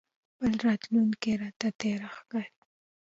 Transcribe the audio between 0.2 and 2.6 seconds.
خپله راتلونکې راته تياره ښکاري.